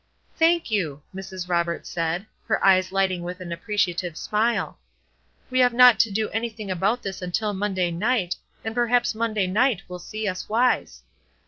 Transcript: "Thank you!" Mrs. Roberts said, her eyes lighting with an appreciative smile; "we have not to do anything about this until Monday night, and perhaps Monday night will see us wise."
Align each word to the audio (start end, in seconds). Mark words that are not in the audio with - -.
"Thank 0.35 0.71
you!" 0.71 1.03
Mrs. 1.13 1.47
Roberts 1.47 1.87
said, 1.87 2.25
her 2.47 2.65
eyes 2.65 2.91
lighting 2.91 3.21
with 3.21 3.39
an 3.39 3.51
appreciative 3.51 4.17
smile; 4.17 4.79
"we 5.51 5.59
have 5.59 5.73
not 5.75 5.99
to 5.99 6.09
do 6.09 6.27
anything 6.29 6.71
about 6.71 7.03
this 7.03 7.21
until 7.21 7.53
Monday 7.53 7.91
night, 7.91 8.35
and 8.65 8.73
perhaps 8.73 9.13
Monday 9.13 9.45
night 9.45 9.83
will 9.87 9.99
see 9.99 10.27
us 10.27 10.49
wise." 10.49 11.03